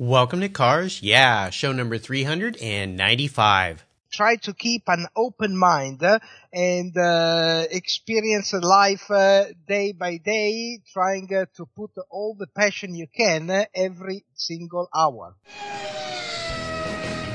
[0.00, 3.84] Welcome to Cars Yeah, show number 395.
[4.12, 6.20] Try to keep an open mind uh,
[6.52, 12.94] and uh, experience life uh, day by day, trying uh, to put all the passion
[12.94, 15.34] you can uh, every single hour.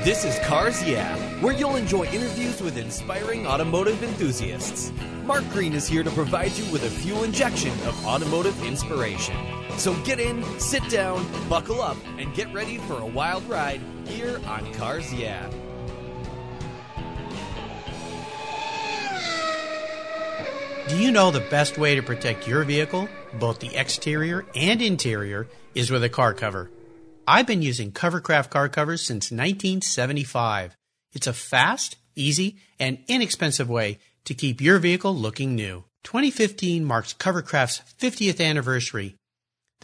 [0.02, 4.90] This is Cars Yeah, where you'll enjoy interviews with inspiring automotive enthusiasts.
[5.26, 9.36] Mark Green is here to provide you with a fuel injection of automotive inspiration.
[9.76, 14.40] So get in, sit down, buckle up, and get ready for a wild ride here
[14.46, 15.50] on Cars Yeah.
[20.88, 25.48] Do you know the best way to protect your vehicle, both the exterior and interior,
[25.74, 26.70] is with a car cover?
[27.26, 30.76] I've been using Covercraft car covers since 1975.
[31.14, 35.84] It's a fast, easy, and inexpensive way to keep your vehicle looking new.
[36.02, 39.16] 2015 marks Covercraft's 50th anniversary.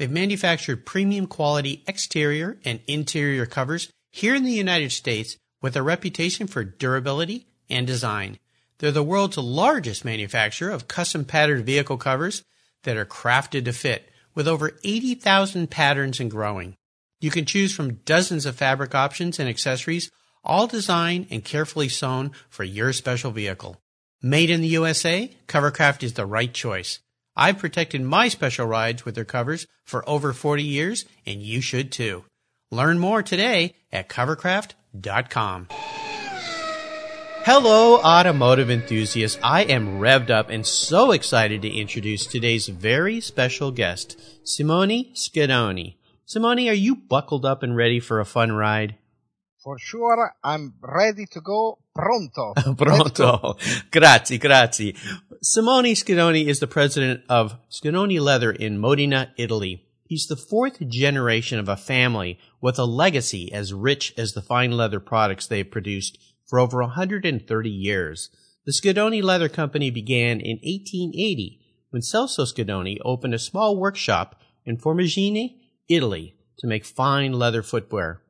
[0.00, 5.82] They've manufactured premium quality exterior and interior covers here in the United States with a
[5.82, 8.38] reputation for durability and design.
[8.78, 12.42] They're the world's largest manufacturer of custom patterned vehicle covers
[12.84, 16.76] that are crafted to fit with over 80,000 patterns and growing.
[17.20, 20.10] You can choose from dozens of fabric options and accessories,
[20.42, 23.76] all designed and carefully sewn for your special vehicle.
[24.22, 27.00] Made in the USA, Covercraft is the right choice.
[27.36, 31.92] I've protected my special rides with their covers for over 40 years, and you should
[31.92, 32.24] too.
[32.70, 35.68] Learn more today at covercraft.com.
[37.42, 39.38] Hello, automotive enthusiasts.
[39.42, 45.96] I am revved up and so excited to introduce today's very special guest, Simone Schedoni.
[46.26, 48.96] Simone, are you buckled up and ready for a fun ride?
[49.64, 51.79] For sure, I'm ready to go.
[51.94, 52.52] Pronto.
[52.76, 53.56] Pronto.
[53.90, 54.94] Grazie, grazie.
[55.42, 59.86] Simone Schedoni is the president of Schedoni Leather in Modena, Italy.
[60.06, 64.72] He's the fourth generation of a family with a legacy as rich as the fine
[64.72, 68.28] leather products they've produced for over 130 years.
[68.66, 74.76] The Schedoni Leather Company began in 1880 when Celso Schedoni opened a small workshop in
[74.76, 75.56] Formigine,
[75.88, 78.22] Italy, to make fine leather footwear.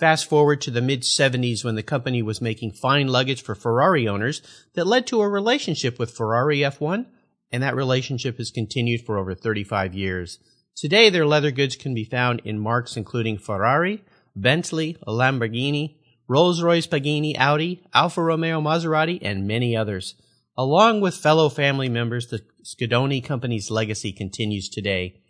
[0.00, 4.08] Fast forward to the mid 70s when the company was making fine luggage for Ferrari
[4.08, 4.40] owners
[4.72, 7.04] that led to a relationship with Ferrari F1,
[7.52, 10.38] and that relationship has continued for over 35 years.
[10.74, 14.02] Today, their leather goods can be found in marques including Ferrari,
[14.34, 15.96] Bentley, Lamborghini,
[16.28, 20.14] Rolls-Royce, Pagani, Audi, Alfa Romeo, Maserati, and many others.
[20.56, 25.20] Along with fellow family members, the Schedoni company's legacy continues today.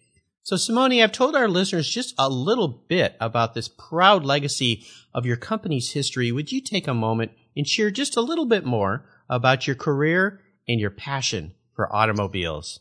[0.42, 5.26] So, Simone, I've told our listeners just a little bit about this proud legacy of
[5.26, 6.32] your company's history.
[6.32, 10.40] Would you take a moment and share just a little bit more about your career
[10.66, 12.80] and your passion for automobiles?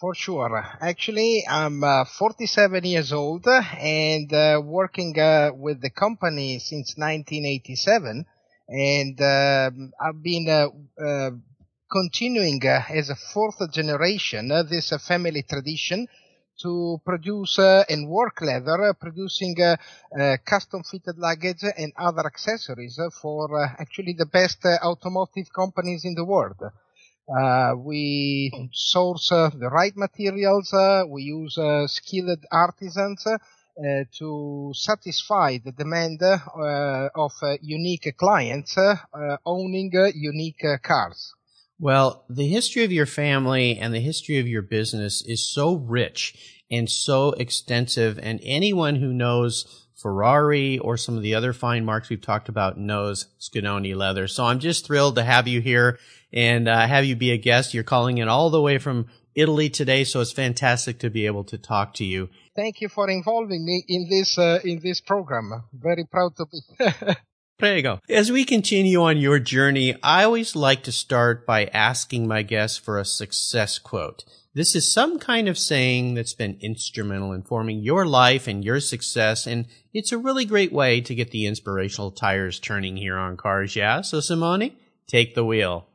[0.00, 0.64] For sure.
[0.80, 8.24] Actually, I'm uh, 47 years old and uh, working uh, with the company since 1987.
[8.68, 10.68] And um, I've been uh,
[11.02, 11.30] uh,
[11.90, 16.06] continuing uh, as a fourth generation this family tradition
[16.62, 19.54] to produce and work leather, producing
[20.44, 26.60] custom fitted luggage and other accessories for actually the best automotive companies in the world.
[27.28, 30.72] Uh, we source uh, the right materials.
[30.72, 38.76] Uh, we use uh, skilled artisans uh, to satisfy the demand uh, of unique clients
[39.44, 41.34] owning unique cars.
[41.80, 46.62] Well, the history of your family and the history of your business is so rich
[46.70, 52.08] and so extensive, and anyone who knows Ferrari or some of the other fine marks
[52.08, 54.28] we've talked about knows Schedoni leather.
[54.28, 55.98] So I'm just thrilled to have you here
[56.32, 57.74] and uh, have you be a guest.
[57.74, 61.44] You're calling in all the way from Italy today, so it's fantastic to be able
[61.44, 62.28] to talk to you.
[62.56, 65.64] Thank you for involving me in this uh, in this program.
[65.72, 67.14] Very proud to be.
[67.58, 68.00] Prego.
[68.08, 72.78] As we continue on your journey, I always like to start by asking my guests
[72.78, 74.24] for a success quote.
[74.54, 78.78] This is some kind of saying that's been instrumental in forming your life and your
[78.78, 83.36] success, and it's a really great way to get the inspirational tires turning here on
[83.36, 84.02] Cars Yeah.
[84.02, 84.72] So, Simone,
[85.08, 85.88] take the wheel.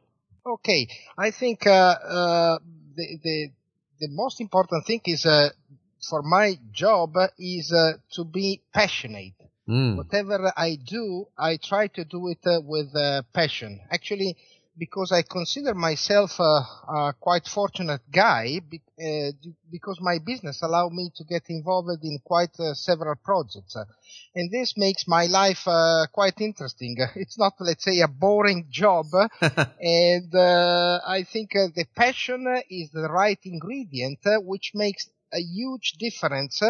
[0.46, 2.60] Okay, I think uh, uh,
[2.96, 3.52] the, the
[4.02, 5.50] the most important thing is uh,
[6.10, 9.43] for my job is uh, to be passionate.
[9.68, 9.98] Mm.
[9.98, 13.80] Whatever I do, I try to do it uh, with uh, passion.
[13.92, 14.36] Actually,
[14.78, 19.32] because I consider myself a, a quite fortunate guy be, uh,
[19.72, 23.76] because my business allowed me to get involved in quite uh, several projects.
[24.36, 26.98] and this makes my life uh, quite interesting.
[27.16, 29.06] It's not, let's say, a boring job.
[29.42, 35.40] and uh, I think uh, the passion is the right ingredient, uh, which makes a
[35.40, 36.62] huge difference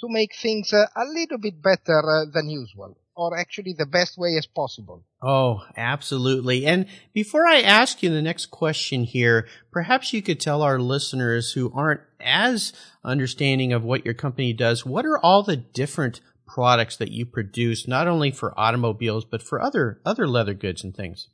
[0.00, 4.16] to make things uh, a little bit better uh, than usual, or actually the best
[4.16, 5.04] way as possible.
[5.22, 6.66] Oh, absolutely.
[6.66, 11.52] And before I ask you the next question here, perhaps you could tell our listeners
[11.52, 12.72] who aren't as
[13.04, 17.86] understanding of what your company does, what are all the different products that you produce,
[17.86, 21.28] not only for automobiles, but for other, other leather goods and things?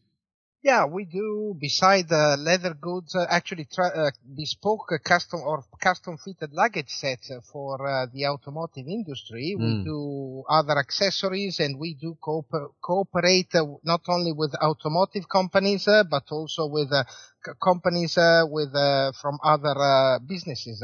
[0.63, 1.55] Yeah, we do.
[1.61, 6.91] Beside the leather goods, uh, actually tra- uh, bespoke uh, custom or custom fitted luggage
[6.91, 9.55] sets uh, for uh, the automotive industry.
[9.57, 9.63] Mm.
[9.63, 9.85] We hmm.
[9.85, 16.25] do other accessories, and we do cooper- cooperate uh, not only with automotive companies but
[16.31, 18.19] also with c- companies
[18.51, 18.73] with
[19.21, 20.83] from other businesses.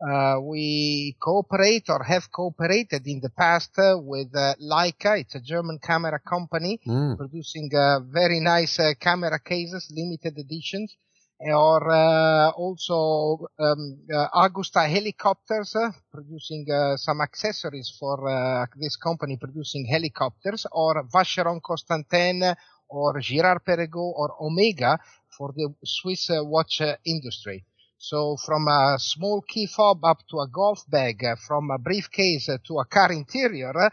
[0.00, 5.20] Uh, we cooperate or have cooperated in the past uh, with uh, Leica.
[5.20, 7.18] It's a German camera company mm.
[7.18, 10.96] producing uh, very nice uh, camera cases, limited editions,
[11.38, 13.98] or uh, also um,
[14.34, 15.76] Agusta helicopters,
[16.10, 22.54] producing some accessories for this company producing helicopters, or Vacheron Constantin,
[22.88, 24.98] or Girard Perregaux, or Omega
[25.36, 27.64] for the Swiss watch industry.
[28.02, 32.48] So from a small key fob up to a golf bag, uh, from a briefcase
[32.48, 33.90] uh, to a car interior, uh,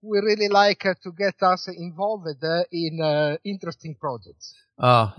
[0.00, 2.28] we really like to get us involved
[2.70, 4.54] in interesting projects.
[4.78, 5.10] Uh,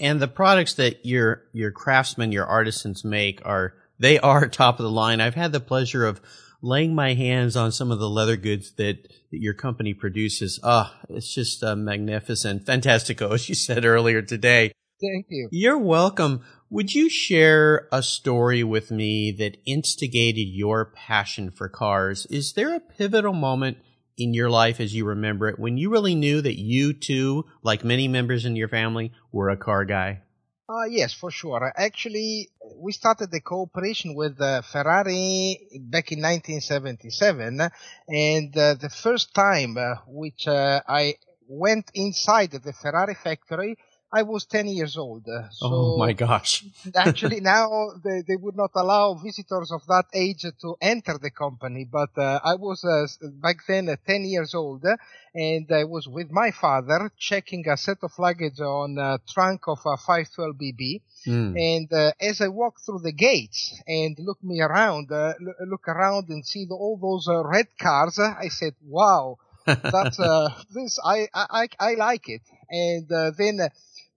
[0.00, 4.84] and the products that your your craftsmen, your artisans make are they are top of
[4.84, 5.20] the line.
[5.20, 6.22] I've had the pleasure of
[6.62, 9.02] laying my hands on some of the leather goods that,
[9.32, 10.58] that your company produces.
[10.62, 14.72] Ah, oh, it's just uh, magnificent, fantastico, as you said earlier today.
[15.02, 15.48] Thank you.
[15.50, 16.44] You're welcome.
[16.72, 22.24] Would you share a story with me that instigated your passion for cars?
[22.30, 23.76] Is there a pivotal moment
[24.16, 27.84] in your life as you remember it when you really knew that you too, like
[27.84, 30.22] many members in your family, were a car guy?
[30.66, 31.74] Uh, yes, for sure.
[31.76, 37.68] Actually, we started the cooperation with uh, Ferrari back in 1977,
[38.08, 41.16] and uh, the first time uh, which uh, I
[41.46, 43.76] went inside the Ferrari factory,
[44.14, 45.26] I was 10 years old.
[45.26, 46.64] Uh, so oh my gosh.
[46.94, 51.88] actually now they, they would not allow visitors of that age to enter the company,
[51.90, 53.06] but uh, I was uh,
[53.40, 54.84] back then uh, 10 years old
[55.34, 59.78] and I was with my father checking a set of luggage on a trunk of
[59.86, 61.00] a 512BB.
[61.26, 61.56] Mm.
[61.56, 65.32] And uh, as I walk through the gates and look me around, uh,
[65.66, 70.18] look around and see the, all those red cars, I said, wow, that's,
[70.70, 72.42] this, I, I, I like it.
[72.68, 73.70] And then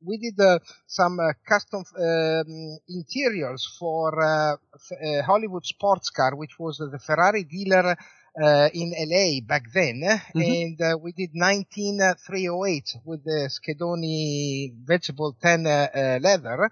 [0.06, 6.60] we did uh, some uh, custom um, interiors for uh, uh, Hollywood Sports Car, which
[6.60, 7.96] was the Ferrari dealer
[8.42, 10.42] uh, in LA back then, mm-hmm.
[10.42, 16.70] and uh, we did 19308 with the Schedoni vegetable tan leather.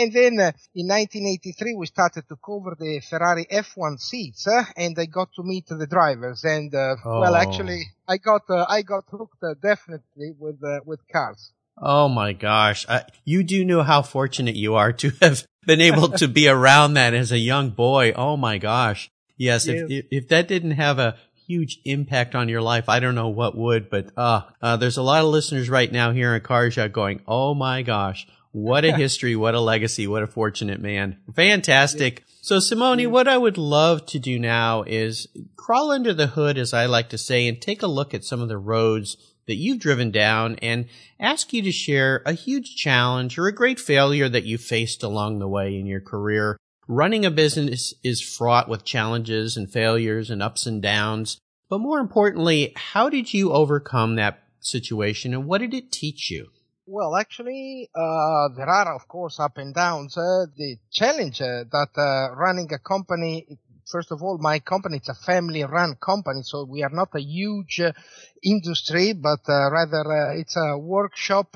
[0.00, 0.34] And then
[0.76, 4.46] in 1983 we started to cover the Ferrari F1 seats,
[4.76, 6.44] and I got to meet the drivers.
[6.44, 6.96] And oh.
[7.04, 11.50] well, actually, I got I got hooked definitely with with cars.
[11.80, 12.86] Oh my gosh.
[12.88, 16.94] Uh, you do know how fortunate you are to have been able to be around
[16.94, 18.12] that as a young boy.
[18.12, 19.10] Oh my gosh.
[19.36, 19.66] Yes.
[19.66, 19.84] Yeah.
[19.88, 21.16] If, if that didn't have a
[21.46, 25.02] huge impact on your life, I don't know what would, but, uh, uh there's a
[25.02, 28.26] lot of listeners right now here in Cars Yeah going, Oh my gosh.
[28.52, 29.36] What a history.
[29.36, 30.06] What a legacy.
[30.06, 31.18] What a fortunate man.
[31.34, 32.20] Fantastic.
[32.20, 32.24] Yeah.
[32.40, 33.06] So Simone, yeah.
[33.06, 37.10] what I would love to do now is crawl under the hood, as I like
[37.10, 39.16] to say, and take a look at some of the roads
[39.48, 40.86] that you've driven down and
[41.18, 45.38] ask you to share a huge challenge or a great failure that you faced along
[45.38, 46.56] the way in your career.
[46.86, 51.38] Running a business is fraught with challenges and failures and ups and downs.
[51.68, 56.48] But more importantly, how did you overcome that situation and what did it teach you?
[56.86, 60.16] Well, actually, uh, there are, of course, up and downs.
[60.16, 63.58] Uh, the challenge uh, that uh, running a company
[63.90, 67.80] first of all, my company, it's a family-run company, so we are not a huge
[67.80, 67.92] uh,
[68.42, 71.54] industry, but uh, rather uh, it's a workshop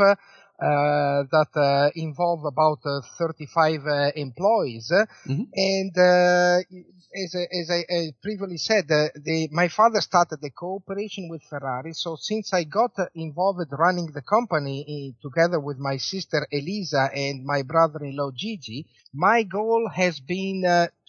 [0.62, 3.80] uh, that uh, involve about uh, 35
[4.14, 4.92] employees.
[5.26, 5.42] Mm-hmm.
[5.56, 11.94] And as, as I, I, previously said, the, my father started the cooperation with Ferrari.
[11.94, 17.62] So since I got involved running the company together with my sister Elisa and my
[17.62, 20.62] brother-in-law Gigi, my goal has been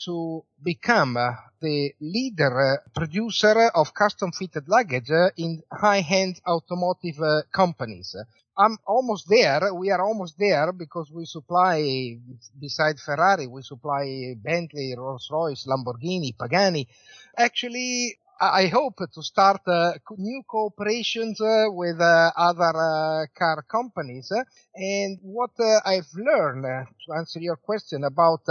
[0.05, 7.19] to become uh, the leader uh, producer of custom fitted luggage uh, in high-end automotive
[7.51, 8.15] companies.
[8.57, 9.73] I'm almost there.
[9.73, 12.17] We are almost there because we supply,
[12.59, 16.87] beside Ferrari, we supply Bentley, Rolls-Royce, Lamborghini, Pagani.
[17.35, 24.31] Actually, I hope to start uh, new cooperations uh, with uh, other car companies.
[24.75, 25.51] and what
[25.85, 26.63] I've learned,
[27.05, 28.41] to answer your question about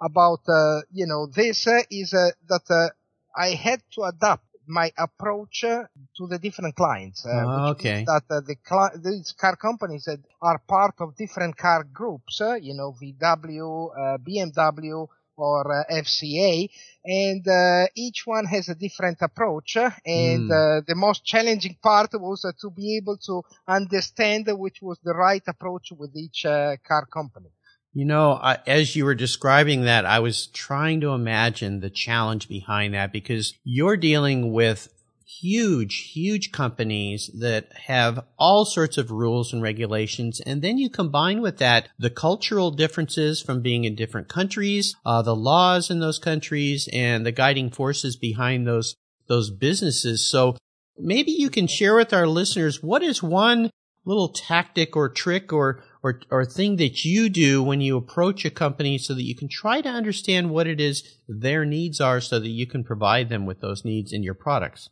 [0.00, 2.92] about uh, you know this uh, is uh, that
[3.36, 5.84] I had to adapt my approach uh,
[6.16, 7.24] to the different clients.
[7.26, 8.04] Uh, oh, okay.
[8.06, 8.56] That uh, the
[9.02, 14.18] these car companies that are part of different car groups, uh, you know, VW, uh,
[14.18, 16.68] BMW, or uh, FCA,
[17.04, 19.76] and uh, each one has a different approach.
[19.76, 20.78] And mm.
[20.78, 25.12] uh, the most challenging part was uh, to be able to understand which was the
[25.12, 27.50] right approach with each uh, car company.
[27.94, 32.92] You know, as you were describing that, I was trying to imagine the challenge behind
[32.94, 34.88] that because you're dealing with
[35.24, 40.40] huge, huge companies that have all sorts of rules and regulations.
[40.40, 45.22] And then you combine with that the cultural differences from being in different countries, uh,
[45.22, 48.96] the laws in those countries and the guiding forces behind those,
[49.28, 50.28] those businesses.
[50.28, 50.56] So
[50.98, 53.70] maybe you can share with our listeners what is one
[54.04, 58.50] little tactic or trick or, or, or thing that you do when you approach a
[58.50, 62.38] company so that you can try to understand what it is their needs are so
[62.38, 64.90] that you can provide them with those needs in your products?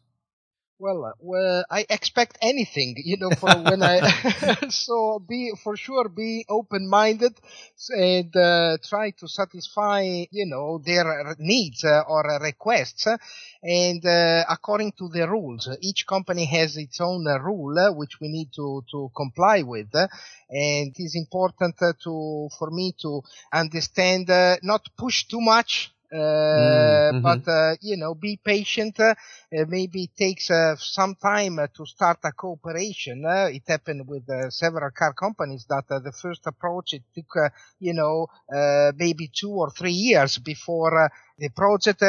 [0.83, 4.01] Well, uh, well, I expect anything, you know, for when I,
[4.69, 7.35] so be, for sure, be open-minded
[7.91, 13.07] and, uh, try to satisfy, you know, their needs uh, or requests.
[13.63, 18.21] And, uh, according to the rules, each company has its own uh, rule, uh, which
[18.21, 19.95] we need to, to comply with.
[19.95, 23.23] and it is important to, for me to
[23.53, 24.29] understand,
[24.63, 27.21] not push too much Mm, mm-hmm.
[27.23, 29.01] but uh, you know, be patient.
[29.01, 29.15] Uh,
[29.51, 33.25] maybe it takes uh, some time uh, to start a cooperation.
[33.25, 37.51] Uh, it happened with several car companies that the first approach it took,
[37.81, 38.27] you know,
[38.97, 42.03] maybe two or three years before the project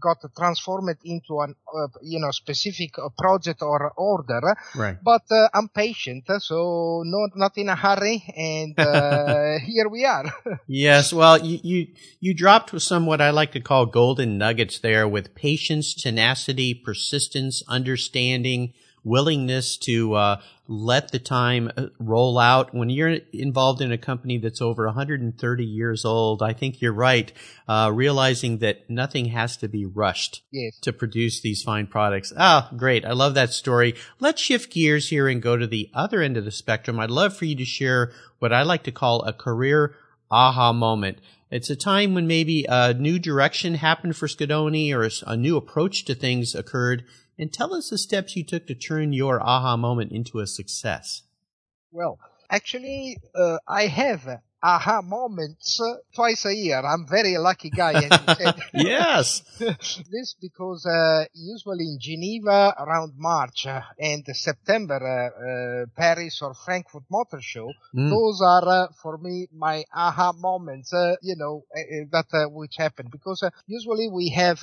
[0.00, 4.96] got transformed into an uh, you know specific uh, project or order right.
[5.02, 10.24] but uh, i'm patient so not not in a hurry and uh, here we are.
[10.66, 11.86] Yes well you, you
[12.20, 17.62] you dropped some what i like to call golden nuggets there with patience tenacity persistence
[17.68, 18.72] understanding
[19.06, 22.74] willingness to uh, let the time uh, roll out.
[22.74, 27.32] When you're involved in a company that's over 130 years old, I think you're right,
[27.68, 30.76] uh, realizing that nothing has to be rushed yes.
[30.80, 32.32] to produce these fine products.
[32.36, 33.04] Ah, great.
[33.04, 33.94] I love that story.
[34.18, 36.98] Let's shift gears here and go to the other end of the spectrum.
[36.98, 39.94] I'd love for you to share what I like to call a career
[40.30, 41.18] aha moment.
[41.48, 46.04] It's a time when maybe a new direction happened for Schedoni or a new approach
[46.06, 47.04] to things occurred
[47.38, 51.22] and tell us the steps you took to turn your aha moment into a success.
[51.90, 52.18] Well,
[52.50, 56.80] actually, uh, I have aha moments uh, twice a year.
[56.80, 57.92] I'm very lucky guy.
[58.74, 59.42] yes.
[59.58, 66.54] this because uh, usually in Geneva around March uh, and September, uh, uh, Paris or
[66.54, 68.10] Frankfurt Motor Show, mm.
[68.10, 70.92] those are for me my aha moments.
[71.22, 71.64] you know
[72.10, 74.60] that which happen because usually we have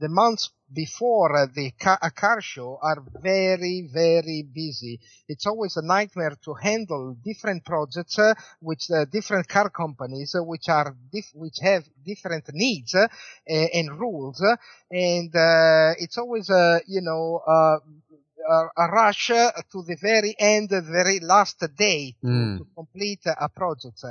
[0.00, 5.00] the months before uh, the car, a car show are very, very busy.
[5.28, 10.42] It's always a nightmare to handle different projects uh, which uh, different car companies uh,
[10.42, 13.06] which are dif- which have different needs uh,
[13.46, 14.56] and rules, uh,
[14.90, 15.30] and
[15.98, 16.48] it's always
[16.86, 17.40] you know
[18.46, 22.58] a rush to the very end, the very last day to, mm.
[22.58, 24.04] to complete a project.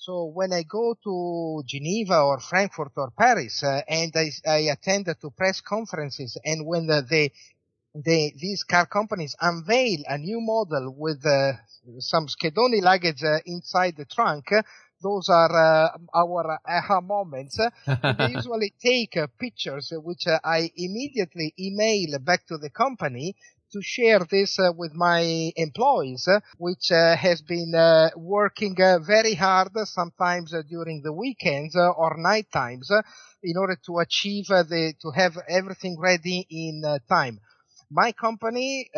[0.00, 5.14] So when I go to Geneva or Frankfurt or Paris uh, and I, I, attend
[5.20, 7.30] to press conferences and when the, the,
[7.94, 11.52] the, these car companies unveil a new model with uh,
[11.98, 14.46] some Schedoni luggage uh, inside the trunk,
[15.02, 17.58] those are uh, our aha moments.
[17.86, 23.36] they usually take uh, pictures uh, which I immediately email back to the company
[23.72, 28.98] to share this uh, with my employees, uh, which uh, has been uh, working uh,
[28.98, 32.90] very hard, sometimes during the weekends or night times,
[33.42, 37.38] in order to achieve the to have everything ready in time.
[37.92, 38.88] My company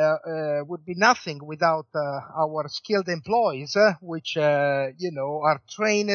[0.69, 6.11] would be nothing without our skilled employees, which you know are trained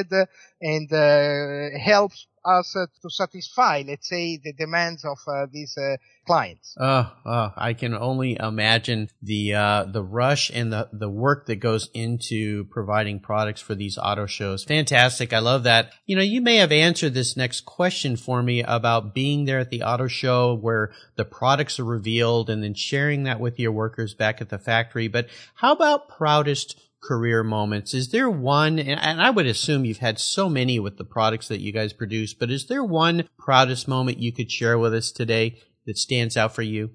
[0.62, 2.12] and uh, help
[2.46, 5.78] us uh, to satisfy, let's say, the demands of uh, these
[6.26, 6.76] clients.
[6.80, 11.58] Oh, oh, I can only imagine the uh, the rush and the the work that
[11.58, 14.64] goes into providing products for these auto shows.
[14.64, 15.34] Fantastic!
[15.34, 15.94] I love that.
[16.06, 19.70] You know, you may have answered this next question for me about being there at
[19.70, 24.14] the auto show where the products are revealed and then sharing that with your workers
[24.14, 25.08] back at the factory.
[25.08, 26.80] But how about proudest?
[27.02, 27.94] Career moments.
[27.94, 31.62] Is there one, and I would assume you've had so many with the products that
[31.62, 35.60] you guys produce, but is there one proudest moment you could share with us today
[35.86, 36.92] that stands out for you?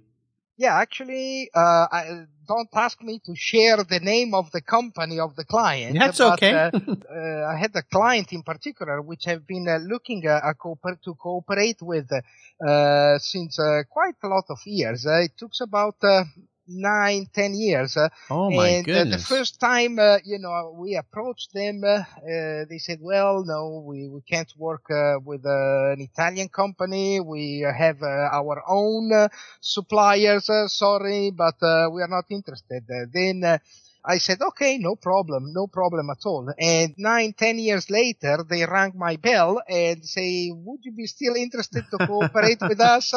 [0.59, 5.35] Yeah, actually, uh, I, don't ask me to share the name of the company of
[5.35, 5.99] the client.
[5.99, 6.53] That's but, okay.
[6.53, 10.99] uh, uh, I had a client in particular which have been uh, looking uh, cooper-
[11.05, 15.07] to cooperate with uh, since uh, quite a lot of years.
[15.07, 16.25] Uh, it took about uh,
[16.73, 17.97] nine, ten years.
[17.97, 22.79] Uh, oh my and uh, the first time, uh, you know, we approached them, they
[22.79, 27.21] said, "Well, no, we, we can't work uh, with an Italian company.
[27.21, 29.29] We have uh, our own
[29.61, 30.51] suppliers.
[30.67, 33.61] Sorry, but uh, we are not interested." Uh, then.
[34.05, 36.53] I said, okay, no problem, no problem at all.
[36.59, 41.37] And nine, ten years later, they rang my bell and say, would you be still
[41.37, 43.15] interested to cooperate with us?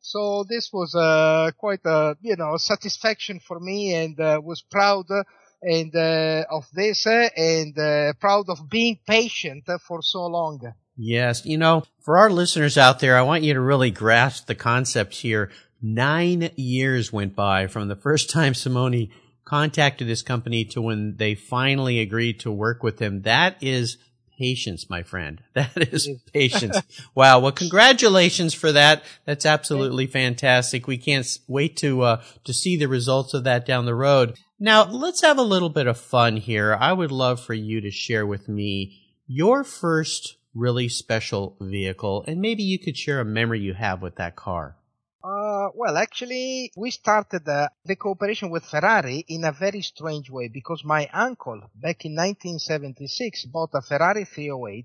[0.00, 5.04] So this was uh, quite a, you know, satisfaction for me and uh, was proud
[5.10, 5.22] uh,
[5.62, 10.60] and uh, of this uh, and uh, proud of being patient for so long.
[10.96, 11.46] Yes.
[11.46, 15.14] You know, for our listeners out there, I want you to really grasp the concept
[15.14, 15.50] here.
[15.80, 19.10] Nine years went by from the first time Simone
[19.54, 23.22] contacted this company to when they finally agreed to work with him.
[23.22, 23.98] That is
[24.36, 25.40] patience, my friend.
[25.54, 26.76] That is patience.
[27.14, 27.38] wow.
[27.38, 29.04] Well, congratulations for that.
[29.26, 30.88] That's absolutely fantastic.
[30.88, 34.36] We can't wait to, uh, to see the results of that down the road.
[34.58, 36.74] Now, let's have a little bit of fun here.
[36.74, 42.40] I would love for you to share with me your first really special vehicle, and
[42.40, 44.78] maybe you could share a memory you have with that car.
[45.24, 50.48] Uh, well, actually, we started uh, the cooperation with Ferrari in a very strange way
[50.48, 54.84] because my uncle, back in 1976, bought a Ferrari 308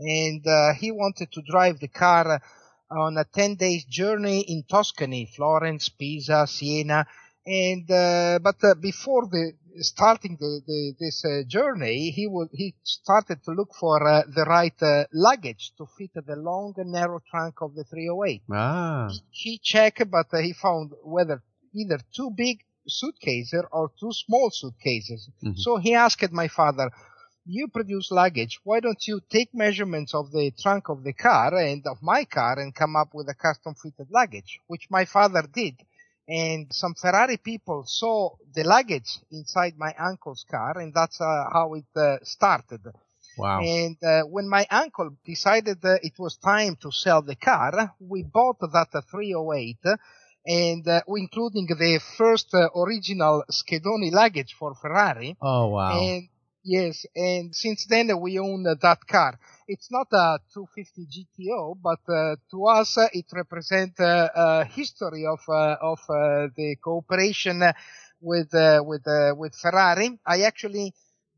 [0.00, 2.42] and uh, he wanted to drive the car
[2.90, 7.06] on a 10 days journey in Tuscany, Florence, Pisa, Siena.
[7.48, 12.74] And, uh, but uh, before the, starting the, the, this uh, journey, he was he
[12.82, 17.20] started to look for uh, the right uh, luggage to fit the long and narrow
[17.30, 18.42] trunk of the 308.
[18.52, 19.08] Ah.
[19.10, 21.42] He, he checked, but uh, he found whether
[21.74, 25.30] either too big suitcases or too small suitcases.
[25.42, 25.56] Mhm.
[25.56, 26.90] So he asked my father,
[27.46, 28.60] "You produce luggage.
[28.64, 32.58] Why don't you take measurements of the trunk of the car and of my car
[32.58, 35.76] and come up with a custom fitted luggage?" Which my father did
[36.28, 41.74] and some Ferrari people saw the luggage inside my uncle's car, and that's uh, how
[41.74, 42.82] it uh, started.
[43.38, 43.60] Wow.
[43.62, 48.24] And uh, when my uncle decided that it was time to sell the car, we
[48.24, 49.78] bought that uh, 308,
[50.44, 55.36] and uh, including the first uh, original Schedoni luggage for Ferrari.
[55.40, 55.98] Oh, wow.
[55.98, 56.28] And
[56.62, 59.38] yes, and since then we own that car.
[59.68, 65.26] It's not a 250 GTO, but uh, to us uh, it represents uh, a history
[65.26, 67.62] of uh, of uh, the cooperation
[68.20, 69.04] with uh, with
[69.36, 70.18] with Ferrari.
[70.26, 70.94] I actually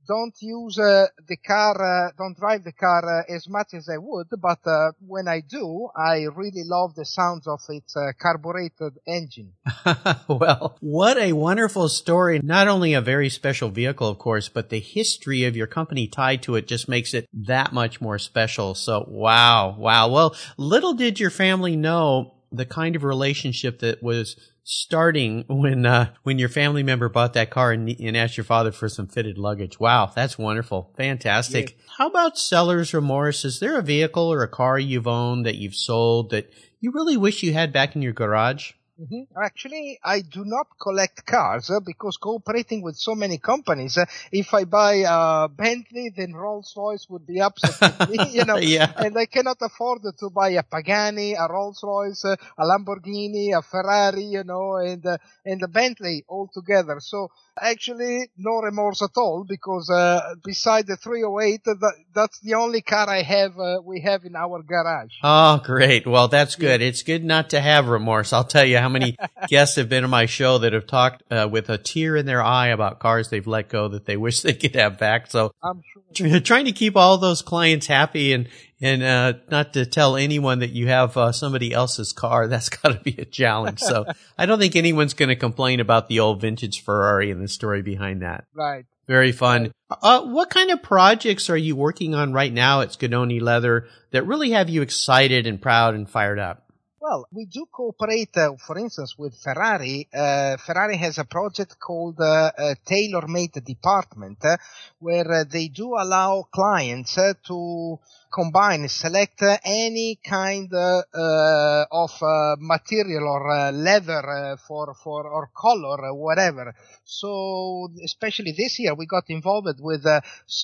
[0.06, 3.98] don't use uh, the car, uh, don't drive the car uh, as much as I
[3.98, 8.98] would, but uh, when I do, I really love the sounds of its uh, carbureted
[9.06, 9.52] engine.
[10.28, 12.40] well, what a wonderful story.
[12.42, 16.42] Not only a very special vehicle, of course, but the history of your company tied
[16.42, 18.74] to it just makes it that much more special.
[18.74, 20.08] So, wow, wow.
[20.08, 26.12] Well, little did your family know the kind of relationship that was starting when uh,
[26.22, 29.38] when your family member bought that car and, and asked your father for some fitted
[29.38, 29.80] luggage.
[29.80, 31.78] Wow, that's wonderful, fantastic.
[31.98, 33.44] How about seller's remorse?
[33.44, 37.16] Is there a vehicle or a car you've owned that you've sold that you really
[37.16, 38.72] wish you had back in your garage?
[39.00, 39.42] Mm-hmm.
[39.42, 44.52] Actually, I do not collect cars uh, because cooperating with so many companies, uh, if
[44.52, 48.58] I buy a Bentley, then Rolls Royce would be upset with me, you know.
[48.58, 48.92] yeah.
[48.96, 53.62] And I cannot afford to buy a Pagani, a Rolls Royce, uh, a Lamborghini, a
[53.62, 56.98] Ferrari, you know, and uh, and a Bentley all together.
[57.00, 62.54] So actually, no remorse at all because uh, beside the 308, uh, that, that's the
[62.54, 63.58] only car I have.
[63.58, 65.14] Uh, we have in our garage.
[65.22, 66.06] Oh, great.
[66.06, 66.82] Well, that's good.
[66.82, 68.34] It's good not to have remorse.
[68.34, 69.16] I'll tell you how many
[69.48, 72.42] guests have been on my show that have talked uh, with a tear in their
[72.42, 75.30] eye about cars they've let go that they wish they could have back.
[75.30, 75.82] So I'm
[76.14, 76.40] sure.
[76.40, 78.48] trying to keep all those clients happy and
[78.82, 82.46] and uh, not to tell anyone that you have uh, somebody else's car.
[82.48, 83.80] That's got to be a challenge.
[83.80, 84.06] So
[84.38, 87.82] I don't think anyone's going to complain about the old vintage Ferrari and the story
[87.82, 88.44] behind that.
[88.54, 88.86] Right.
[89.06, 89.72] Very fun.
[89.90, 94.24] Uh, what kind of projects are you working on right now at Schedoni Leather that
[94.24, 96.69] really have you excited and proud and fired up?
[97.02, 100.06] Well, we do cooperate, uh, for instance, with Ferrari.
[100.12, 102.50] Uh, Ferrari has a project called uh,
[102.84, 104.58] Tailor Made Department, uh,
[104.98, 107.98] where uh, they do allow clients uh, to
[108.30, 112.10] combine, select any kind of
[112.58, 116.74] material or leather for for or color, or whatever.
[117.04, 120.04] So, especially this year, we got involved with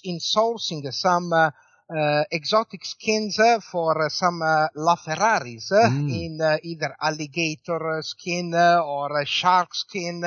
[0.04, 1.32] in sourcing some.
[1.88, 6.08] Uh, exotic skins uh, for some uh, LaFerraris uh, Mm.
[6.10, 10.24] in uh, either alligator uh, skin uh, or shark skin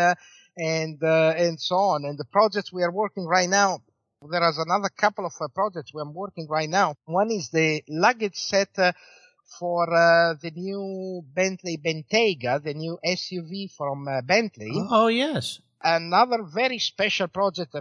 [0.56, 2.06] and uh, and so on.
[2.06, 3.80] And the projects we are working right now,
[4.32, 6.95] there is another couple of uh, projects we are working right now.
[7.04, 8.93] One is the luggage set uh,
[9.60, 15.60] for uh, the new Bentley Bentayga, the new SUV from uh, Bentley Oh, yes.
[15.84, 17.76] another very special project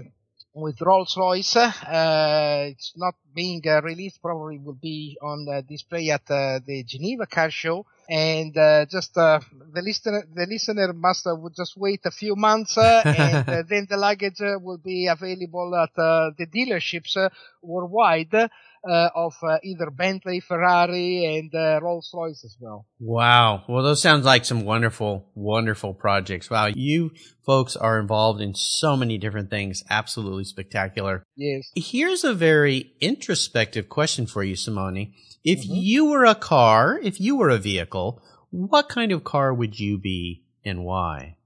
[0.61, 1.57] with Rolls-Royce.
[1.57, 6.85] Uh, it's not being uh, released, probably will be on uh, display at uh, the
[6.85, 7.87] Geneva Car Show.
[8.09, 9.41] And uh, just uh,
[9.73, 13.63] the listener, the listener must uh, would just wait a few months, uh, and uh,
[13.69, 17.29] then the luggage uh, will be available at uh, the dealerships uh,
[17.63, 18.49] worldwide uh,
[18.85, 22.87] of uh, either Bentley, Ferrari, and uh, Rolls-Royce as well.
[23.01, 23.65] Wow.
[23.69, 26.51] Well, those sounds like some wonderful, wonderful projects.
[26.51, 26.67] Wow.
[26.67, 27.11] You
[27.45, 29.83] folks are involved in so many different things.
[29.91, 31.23] Absolutely spectacular.
[31.37, 31.71] Yes.
[31.75, 35.13] Here's a very introspective question for you, Simone.
[35.45, 35.67] If Mhm.
[35.69, 39.99] you were a car, if you were a vehicle, what kind of car would you
[39.99, 41.37] be and why?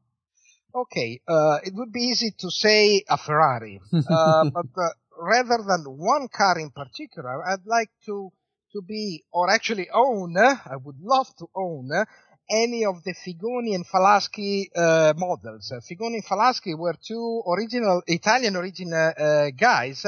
[0.75, 5.85] Okay, uh, it would be easy to say a Ferrari, uh, but uh, rather than
[5.85, 8.33] one car in particular, I'd like to
[8.73, 10.37] to be, or actually own.
[10.39, 11.91] I would love to own
[12.51, 15.73] any of the Figoni and Falaschi uh, models.
[15.91, 20.05] Figoni and Falaschi were two original Italian origin uh, guys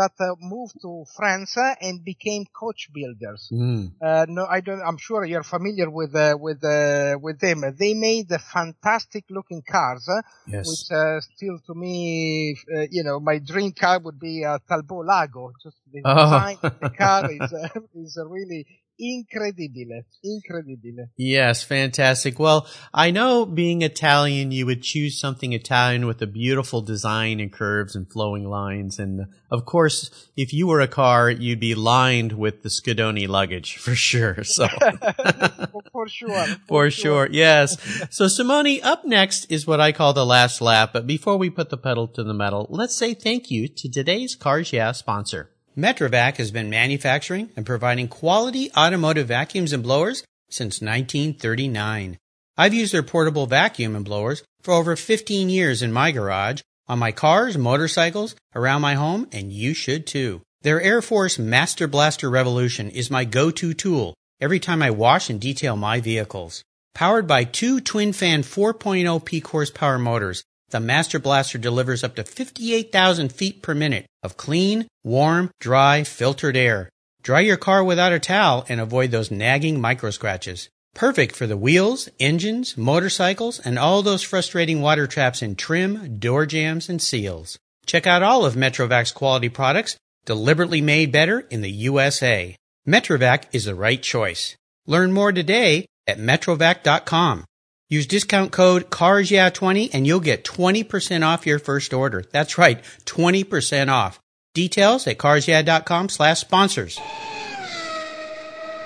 [0.00, 3.42] that uh, moved to France and became coach builders.
[3.52, 3.92] Mm.
[4.02, 4.80] Uh, no, I don't.
[4.88, 7.58] I'm sure you're familiar with uh, with uh, with them.
[7.78, 10.66] They made the fantastic looking cars, uh, Yes.
[10.68, 15.04] which uh, still to me, uh, you know, my dream car would be a Talbot
[15.06, 15.52] Lago.
[15.62, 16.12] Just the Oh.
[16.20, 18.66] design of the car is uh, is really
[19.00, 21.08] incredibile, incredibile.
[21.16, 22.38] Yes, fantastic.
[22.38, 27.52] Well, I know being Italian, you would choose something Italian with a beautiful design and
[27.52, 28.98] curves and flowing lines.
[28.98, 33.76] And of course, if you were a car, you'd be lined with the Schedoni luggage
[33.76, 34.44] for sure.
[34.50, 34.66] So.
[35.72, 36.46] for, for sure.
[36.66, 37.76] For sure, yes.
[38.10, 40.90] So Simone, up next is what I call the last lap.
[40.92, 44.34] But before we put the pedal to the metal, let's say thank you to today's
[44.34, 45.50] Cars Yeah sponsor.
[45.80, 52.18] Metrovac has been manufacturing and providing quality automotive vacuums and blowers since 1939.
[52.58, 56.98] I've used their portable vacuum and blowers for over 15 years in my garage, on
[56.98, 60.42] my cars, motorcycles, around my home, and you should too.
[60.60, 65.40] Their Air Force Master Blaster Revolution is my go-to tool every time I wash and
[65.40, 66.62] detail my vehicles.
[66.94, 72.24] Powered by two twin fan 4.0 peak horsepower motors, the Master Blaster delivers up to
[72.24, 76.88] 58,000 feet per minute of clean, warm, dry, filtered air.
[77.22, 80.68] Dry your car without a towel and avoid those nagging micro scratches.
[80.94, 86.46] Perfect for the wheels, engines, motorcycles, and all those frustrating water traps in trim, door
[86.46, 87.58] jambs, and seals.
[87.86, 92.56] Check out all of Metrovac's quality products, deliberately made better in the USA.
[92.86, 94.56] Metrovac is the right choice.
[94.86, 97.44] Learn more today at metrovac.com.
[97.90, 102.24] Use discount code CARSYEAH20 and you'll get 20% off your first order.
[102.30, 104.20] That's right, 20% off.
[104.54, 107.00] Details at carsyeah.com slash sponsors.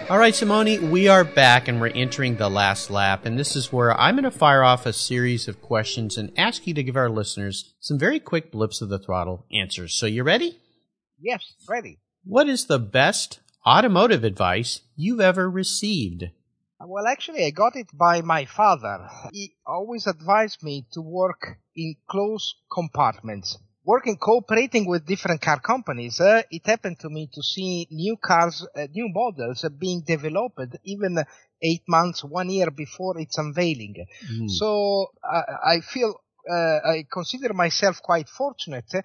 [0.08, 3.26] All right, Simone, we are back and we're entering the last lap.
[3.26, 6.66] And this is where I'm going to fire off a series of questions and ask
[6.66, 9.92] you to give our listeners some very quick blips of the throttle answers.
[9.92, 10.58] So you ready?
[11.20, 11.98] Yes, ready.
[12.24, 16.30] What is the best automotive advice you've ever received?
[16.86, 19.08] Well, actually, I got it by my father.
[19.32, 23.58] He always advised me to work in close compartments.
[23.84, 28.66] Working, cooperating with different car companies, uh, it happened to me to see new cars,
[28.74, 31.22] uh, new models uh, being developed even
[31.62, 33.94] eight months, one year before its unveiling.
[34.26, 34.48] Hmm.
[34.48, 36.14] So uh, I feel
[36.50, 39.02] I consider myself quite fortunate, uh,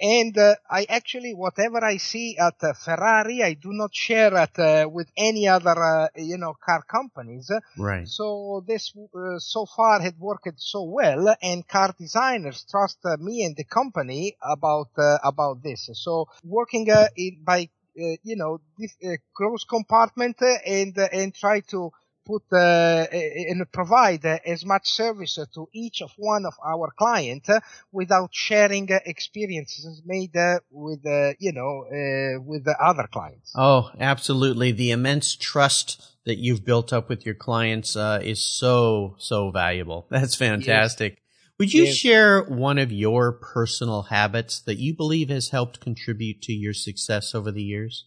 [0.00, 4.58] and uh, I actually whatever I see at uh, Ferrari, I do not share at
[4.58, 7.50] uh, with any other uh, you know car companies.
[7.78, 8.06] Right.
[8.06, 13.44] So this uh, so far had worked so well, and car designers trust uh, me
[13.44, 15.90] and the company about uh, about this.
[15.94, 21.08] So working uh, in, by uh, you know this uh, close compartment uh, and uh,
[21.12, 21.90] and try to
[22.24, 26.92] put uh, and provide uh, as much service uh, to each of one of our
[26.96, 32.76] client uh, without sharing uh, experiences made uh, with uh, you know uh, with the
[32.80, 33.52] other clients.
[33.54, 34.72] Oh, absolutely.
[34.72, 40.06] The immense trust that you've built up with your clients uh, is so, so valuable.
[40.10, 41.18] That's fantastic.
[41.58, 41.96] Would you Yes.
[41.96, 47.34] share one of your personal habits that you believe has helped contribute to your success
[47.34, 48.06] over the years?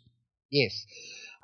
[0.49, 0.85] Yes.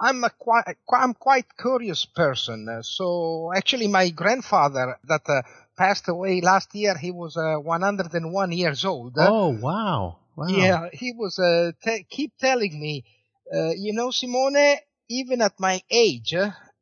[0.02, 2.68] I'm a quite, I'm quite curious person.
[2.68, 5.42] Uh, So actually my grandfather that uh,
[5.78, 9.14] passed away last year, he was uh, 101 years old.
[9.18, 10.18] Oh, wow.
[10.36, 10.48] Wow.
[10.48, 13.04] Yeah, he was uh, te- keep telling me
[13.54, 14.78] Uh, you know, Simone,
[15.10, 16.34] even at my age,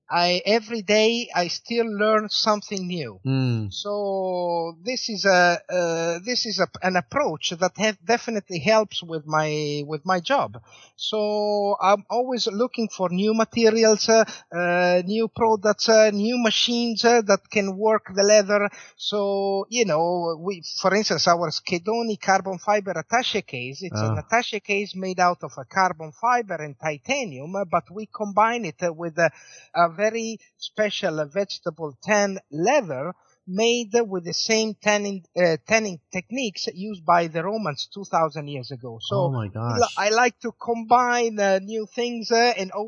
[0.09, 3.19] I every day I still learn something new.
[3.25, 3.71] Mm.
[3.71, 9.25] So this is a uh, this is a, an approach that have definitely helps with
[9.27, 10.61] my with my job.
[10.95, 17.21] So I'm always looking for new materials, uh, uh, new products, uh, new machines uh,
[17.21, 18.69] that can work the leather.
[18.97, 23.83] So you know, we for instance our Schedoni carbon fiber attaché case.
[23.83, 24.23] It's an Ah.
[24.23, 29.17] attaché case made out of a carbon fiber and titanium, but we combine it with
[29.19, 29.29] a
[29.75, 33.13] a very special vegetable tan leather
[33.49, 38.99] made with the same tanning, uh, tanning techniques used by the Romans 2000 years ago.
[39.01, 39.81] So oh my gosh.
[39.97, 42.83] I like to combine uh, new things uh, and uh,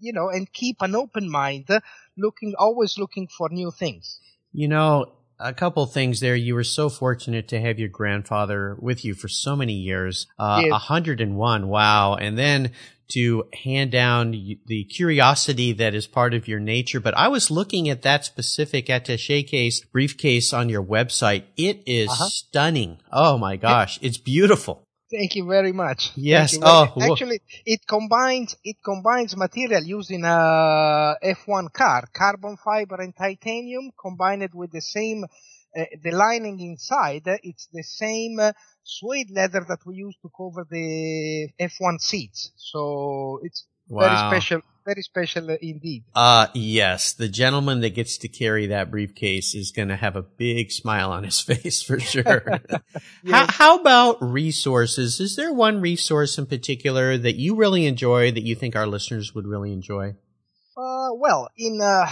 [0.00, 1.80] you know and keep an open mind, uh,
[2.16, 4.20] looking always looking for new things.
[4.52, 6.36] You know, a couple things there.
[6.36, 10.26] You were so fortunate to have your grandfather with you for so many years.
[10.38, 10.72] Uh, Yes.
[10.72, 11.68] 101.
[11.68, 12.14] Wow.
[12.14, 12.72] And then
[13.08, 17.00] to hand down the curiosity that is part of your nature.
[17.00, 21.44] But I was looking at that specific attache case, briefcase on your website.
[21.56, 22.28] It is Uh-huh.
[22.28, 22.98] stunning.
[23.12, 23.98] Oh my gosh.
[24.02, 24.82] It's beautiful.
[25.08, 26.10] Thank you very much.
[26.16, 26.56] Yes.
[26.56, 32.56] very- Oh, wha- actually, it combines it combines material used in a F1 car, carbon
[32.56, 35.24] fiber and titanium, combined with the same
[35.74, 37.26] the lining inside.
[37.28, 38.52] uh, It's the same uh,
[38.82, 42.52] suede leather that we use to cover the F1 seats.
[42.56, 46.04] So it's very special, very special uh, indeed.
[46.14, 50.22] Uh, yes, the gentleman that gets to carry that briefcase is going to have a
[50.22, 52.60] big smile on his face for sure.
[53.26, 55.20] how, how about resources?
[55.20, 59.34] Is there one resource in particular that you really enjoy that you think our listeners
[59.34, 60.14] would really enjoy?
[60.76, 62.06] Uh, well, in uh,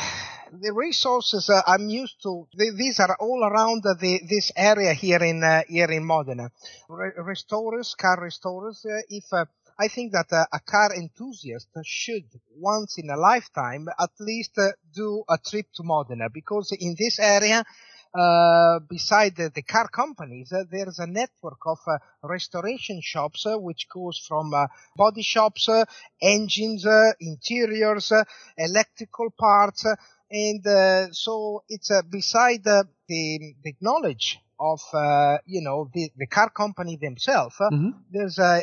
[0.61, 5.23] the resources uh, I'm used to, th- these are all around the, this area here
[5.23, 6.51] in uh, here in Modena.
[6.89, 8.85] Re- restorers, car restorers.
[8.85, 9.45] Uh, if uh,
[9.79, 14.59] I think that a car enthusiast should once in a lifetime at least
[14.95, 17.65] do a trip to Modena because in this area.
[18.17, 23.89] Uh, beside the, the car companies, uh, there's a network of uh, restoration shops which
[23.93, 24.53] goes from
[24.95, 25.69] body shops,
[26.23, 26.87] engines,
[27.19, 28.13] interiors,
[28.57, 29.85] electrical parts,
[30.35, 36.11] and uh, so it's uh, beside uh, the the knowledge of uh, you know the,
[36.17, 37.57] the car company themselves.
[37.61, 37.93] uh, Mhm.
[38.11, 38.63] There's uh,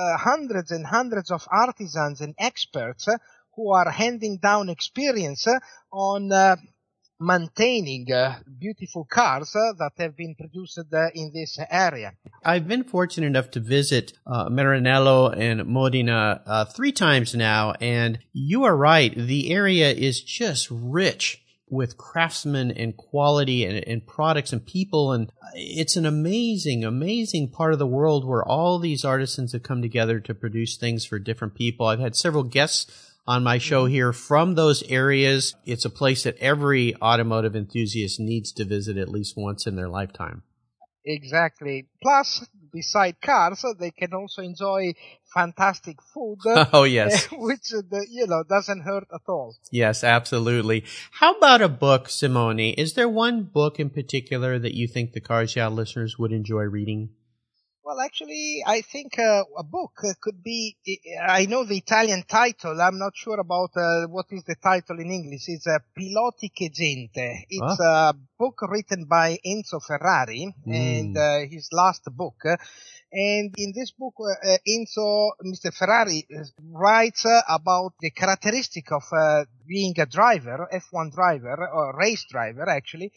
[0.00, 3.08] uh, hundreds and hundreds of artisans and experts
[3.54, 5.58] who are handing down experience uh,
[5.92, 6.32] on.
[7.18, 12.12] Maintaining uh, beautiful cars uh, that have been produced uh, in this area.
[12.44, 18.18] I've been fortunate enough to visit uh, Maranello and Modena uh, three times now, and
[18.34, 19.16] you are right.
[19.16, 25.32] The area is just rich with craftsmen and quality and, and products and people, and
[25.54, 30.20] it's an amazing, amazing part of the world where all these artisans have come together
[30.20, 31.86] to produce things for different people.
[31.86, 35.54] I've had several guests on my show here from those areas.
[35.64, 39.88] It's a place that every automotive enthusiast needs to visit at least once in their
[39.88, 40.42] lifetime.
[41.04, 41.86] Exactly.
[42.02, 44.92] Plus, beside cars, they can also enjoy
[45.32, 46.38] fantastic food,
[46.72, 47.26] Oh, yes.
[47.32, 49.54] which uh, you know doesn't hurt at all.
[49.70, 50.84] Yes, absolutely.
[51.12, 52.58] How about a book, Simone?
[52.58, 56.62] Is there one book in particular that you think the Cars Yeah listeners would enjoy
[56.64, 57.10] reading?
[57.86, 60.76] Well, actually, I think uh, a book uh, could be.
[61.22, 62.82] I know the Italian title.
[62.82, 65.44] I'm not sure about uh, what is the title in English.
[65.46, 67.44] It's uh, Piloti che gente.
[67.48, 71.44] It's a book written by Enzo Ferrari and Mm.
[71.46, 72.42] uh, his last book.
[73.12, 75.72] And in this book, uh, uh, Enzo, Mr.
[75.72, 76.26] Ferrari
[76.72, 82.68] writes uh, about the characteristic of uh, being a driver, F1 driver, or race driver
[82.68, 83.12] actually,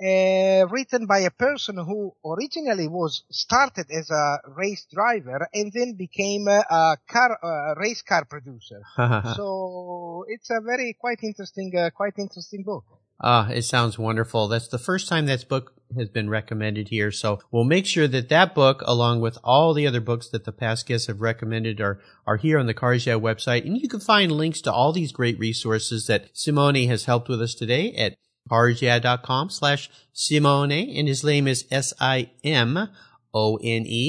[0.00, 5.94] uh, written by a person who originally was started as a race driver and then
[5.94, 8.82] became a, a car, uh, race car producer.
[9.36, 12.84] so it's a very quite interesting, uh, quite interesting book.
[13.20, 14.48] Ah, it sounds wonderful.
[14.48, 17.12] That's the first time that book has been recommended here.
[17.12, 20.52] So we'll make sure that that book, along with all the other books that the
[20.52, 23.64] past guests have recommended, are, are here on the Cars Yeah website.
[23.64, 27.40] And you can find links to all these great resources that Simone has helped with
[27.40, 28.16] us today at
[28.50, 30.72] carsyeah.com slash Simone.
[30.72, 32.92] And his name is S-I-M-O-N-E.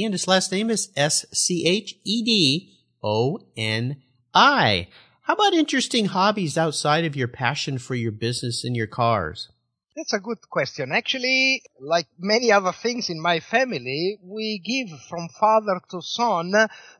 [0.04, 1.68] And his last name is S-C-H-E-D-O-N-I.
[5.22, 9.50] How about interesting hobbies outside of your passion for your business and your cars?
[9.96, 10.92] That's a good question.
[10.92, 16.52] Actually, like many other things in my family, we give from father to son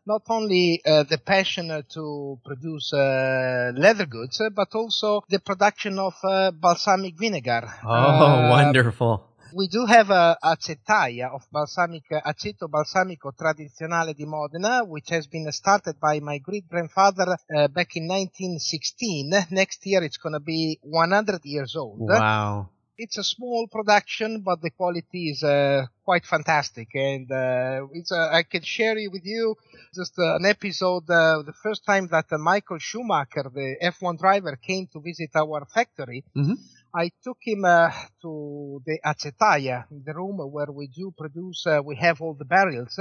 [0.06, 5.40] not only uh, the passion uh, to produce uh, leather goods, uh, but also the
[5.40, 7.68] production of uh, balsamic vinegar.
[7.84, 9.24] Oh, Uh, wonderful.
[9.54, 15.52] We do have a acetaia of balsamic, aceto balsamico tradizionale di Modena, which has been
[15.52, 19.48] started by my great grandfather uh, back in 1916.
[19.52, 22.00] Next year it's going to be 100 years old.
[22.00, 22.70] Wow.
[22.98, 28.30] It's a small production, but the quality is uh, quite fantastic, and uh, it's uh,
[28.32, 29.56] I can share it with you
[29.94, 31.04] just uh, an episode.
[31.10, 35.66] Uh, the first time that uh, Michael Schumacher, the F1 driver, came to visit our
[35.74, 36.56] factory, Mhm.
[36.94, 41.68] I took him uh, to the acetaia, the room where we do produce.
[41.68, 42.98] Uh, we have all the barrels.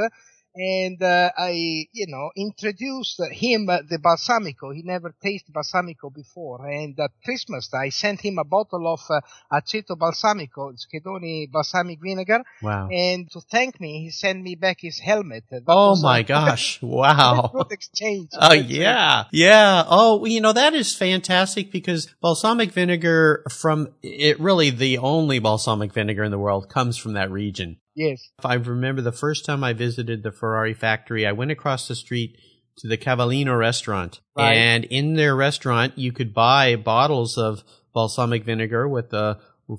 [0.55, 1.51] Uh, and uh, I,
[1.93, 4.75] you know, introduced him uh, the balsamico.
[4.75, 9.21] He never tasted balsamico before, and at Christmas I sent him a bottle of uh,
[9.53, 12.95] aceto balsamico, Schedoni balsamic vinegar, Wow.
[12.95, 15.45] and to thank me, he sent me back his helmet.
[15.51, 16.81] That Oh was a my gosh.
[16.83, 17.53] Wow.
[17.53, 18.31] Good exchange.
[18.39, 19.85] Oh Let's yeah, yeah.
[19.89, 25.93] Oh, you know that is fantastic because balsamic vinegar from it really the only balsamic
[25.93, 27.79] vinegar in the world comes from that region.
[27.95, 28.29] Yes.
[28.45, 32.37] I remember the first time I visited the Ferrari factory, I went across the street
[32.79, 34.55] to the Cavallino restaurant, Right.
[34.55, 39.39] and in their restaurant you could buy bottles of balsamic vinegar with the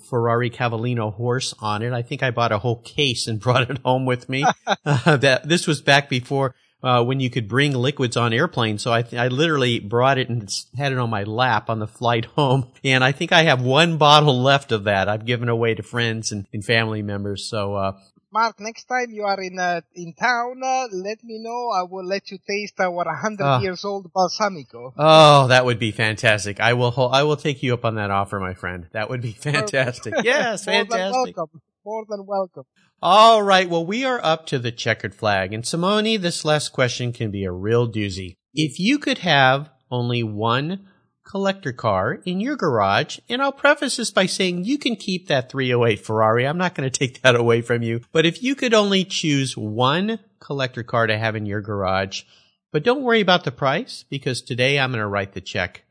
[0.09, 1.91] Ferrari Cavallino horse on it.
[1.93, 4.45] I think I bought a whole case and brought it home with me.
[4.85, 8.81] uh, that this was back before uh, when you could bring liquids on airplanes.
[8.83, 11.87] So I, th- I literally brought it and had it on my lap on the
[11.87, 12.71] flight home.
[12.83, 15.09] And I think I have one bottle left of that.
[15.09, 17.43] I've given away to friends and, and family members.
[17.49, 17.91] So, uh,
[18.31, 21.69] Mark, next time you are in uh, in town, uh, let me know.
[21.73, 23.59] I will let you taste our 100 Ah.
[23.61, 24.91] years old balsamico.
[24.97, 26.59] oh, that would be fantastic.
[26.59, 28.87] I will, ho- I will take you up on that offer, my friend.
[28.91, 30.13] That would be fantastic.
[30.23, 31.37] yes, fantastic.
[31.37, 31.61] welcome.
[31.85, 32.63] More than welcome.
[33.01, 33.69] All right.
[33.69, 35.53] Well, we are up to the checkered flag.
[35.53, 38.33] And Simone, this last question can be a real doozy.
[38.53, 40.87] If you could have only one
[41.25, 45.51] collector car in your garage, and I'll preface this by saying you can keep that
[45.51, 46.47] 308 Ferrari.
[46.47, 48.01] I'm not going to take that away from you.
[48.11, 52.23] But if you could only choose one collector car to have in your garage,
[52.71, 55.83] but don't worry about the price because today I'm going to write the check.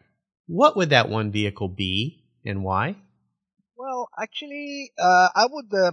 [0.47, 2.97] What would that one vehicle be and why?
[3.85, 5.93] Well, actually, uh, I would uh,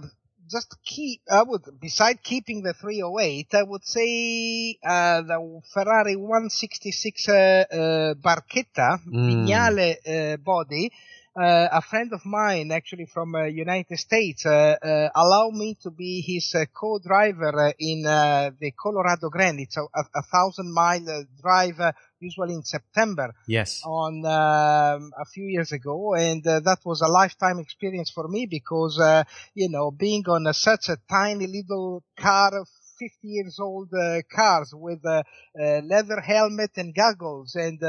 [0.50, 1.20] just keep.
[1.30, 8.14] I would, beside keeping the 308, I would say uh, the Ferrari 166 uh, uh,
[8.14, 9.28] Barchetta Mm.
[9.28, 10.90] Vignale uh, body.
[11.36, 15.90] Uh, a friend of mine, actually from uh, United States, uh, uh, allowed me to
[15.90, 19.60] be his uh, co-driver uh, in uh, the Colorado Grand.
[19.60, 23.82] It's a, a, a thousand mile uh, drive, uh, usually in September Yes.
[23.84, 28.46] on um, a few years ago, and uh, that was a lifetime experience for me
[28.46, 32.64] because uh, you know being on a, such a tiny little car.
[33.02, 35.22] 50 years old uh, cars with uh,
[35.60, 37.82] uh, leather helmet and goggles and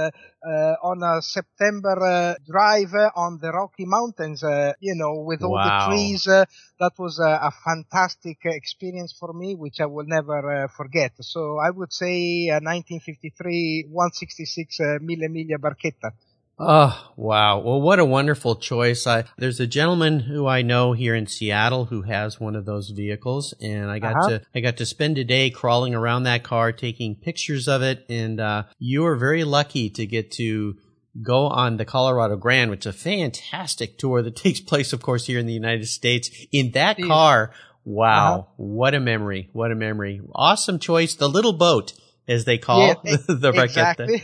[0.84, 4.42] on a September drive on the Rocky Mountains,
[4.80, 5.64] you know, with all Wow.
[5.64, 6.24] the trees.
[6.26, 11.12] That was a, fantastic experience for me, which I will never forget.
[11.22, 16.12] So I would say uh, 1953 166 uh, Mille Miglia Barchetta.
[16.60, 17.60] Oh, wow.
[17.60, 19.08] Well, what a wonderful choice.
[19.08, 22.90] I, there's a gentleman who I know here in Seattle who has one of those
[22.92, 24.30] vehicles and I got Uh-huh.
[24.30, 28.06] to, I got to spend a day crawling around that car, taking pictures of it.
[28.08, 30.76] And, uh, you were very lucky to get to
[31.22, 35.26] go on the Colorado Grand, which is a fantastic tour that takes place, of course,
[35.26, 37.52] here in the United States in that car.
[37.84, 38.34] Wow.
[38.36, 38.44] Uh-huh.
[38.58, 39.50] What a memory.
[39.54, 40.22] What a memory.
[40.36, 41.16] Awesome choice.
[41.16, 41.94] The little boat,
[42.28, 44.08] as they call Yeah, the Barchetta.
[44.10, 44.24] Exactly.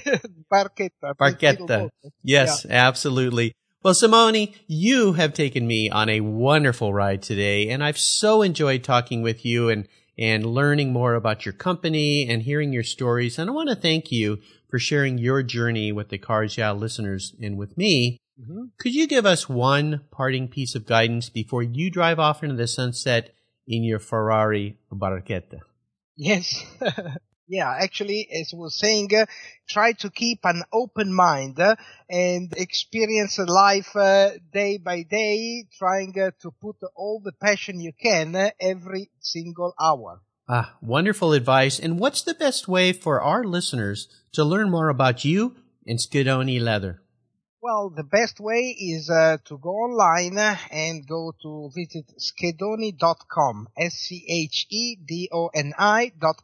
[0.51, 0.89] Barchetta.
[1.01, 1.59] big Barchetta.
[1.59, 1.93] little boat.
[2.23, 3.53] Yes, absolutely.
[3.83, 8.83] Well, Simone, you have taken me on a wonderful ride today, and I've so enjoyed
[8.83, 13.39] talking with you and, and learning more about your company and hearing your stories.
[13.39, 17.33] And I want to thank you for sharing your journey with the Cars Yeah listeners
[17.41, 18.17] and with me.
[18.39, 18.69] Mhm.
[18.79, 22.67] Could you give us one parting piece of guidance before you drive off into the
[22.67, 23.33] sunset
[23.67, 25.59] in your Ferrari Barchetta?
[26.17, 26.65] Yes.
[27.49, 29.25] yeah, actually, as I was saying, uh,
[29.67, 31.75] try to keep an open mind uh,
[32.09, 37.91] and experience life uh, day by day, trying uh, to put all the passion you
[37.99, 40.21] can uh, every single hour.
[40.47, 41.79] Ah, wonderful advice.
[41.79, 45.55] And what's the best way for our listeners to learn more about you
[45.87, 47.01] and Schedoni Leather?
[47.61, 50.37] Well, the best way is uh, to go online
[50.71, 53.67] and go to visit schedoni.com.
[53.77, 54.35] S-C-H-E-D-O-N-I.com,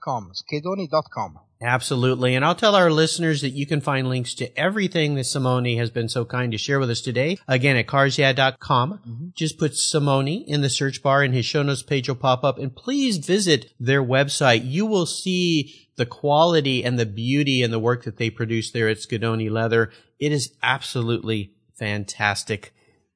[0.02, 0.32] com.
[0.34, 1.40] Schedoni.com.
[1.62, 2.36] Absolutely.
[2.36, 5.90] And I'll tell our listeners that you can find links to everything that Simone has
[5.90, 7.38] been so kind to share with us today.
[7.48, 8.94] Again, at carsyeah.com.
[8.94, 9.28] Mm-hmm.
[9.34, 12.60] Just put Simone in the search bar and his show notes page will pop up.
[12.60, 14.70] And please visit their website.
[14.70, 18.90] You will see the quality and the beauty and the work that they produce there
[18.90, 19.92] at Schedoni Leather.
[20.20, 22.74] It is absolutely fantastic.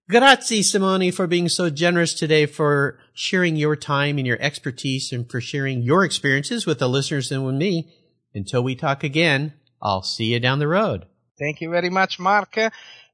[0.09, 5.29] Grazie, Simone, for being so generous today, for sharing your time and your expertise, and
[5.29, 7.93] for sharing your experiences with the listeners and with me.
[8.33, 11.05] Until we talk again, I'll see you down the road.
[11.37, 12.57] Thank you very much, Mark.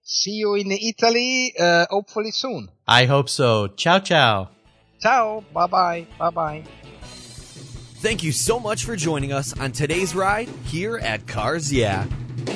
[0.03, 2.69] See you in Italy, uh, hopefully soon.
[2.87, 3.67] I hope so.
[3.67, 4.49] Ciao, ciao.
[4.99, 5.43] Ciao.
[5.53, 6.07] Bye bye.
[6.19, 6.63] Bye bye.
[8.01, 12.05] Thank you so much for joining us on today's ride here at Cars Yeah.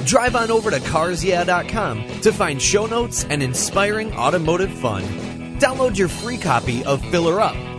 [0.05, 5.03] Drive on over to carsyeah.com to find show notes and inspiring automotive fun.
[5.60, 7.55] Download your free copy of Filler Up,